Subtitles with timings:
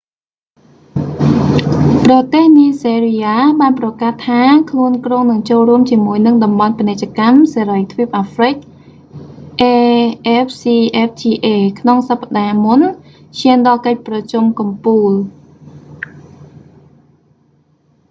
[2.05, 8.55] ប្រទេសនីហ្សេរីយ៉ាបានប្រកាសថា ខ្លួនគ្រោងនឹងចូលរួមជាមួយនឹងតំបន់ពាណិជ្ជកម្មសេរីទ្វីបអាហ្រ្វិក
[10.37, 11.45] afcfta
[11.79, 12.79] ក្នុងសប្តាហ៍មុន
[13.39, 15.11] ឈានដល់កិច្ចប្រជុំកំពូល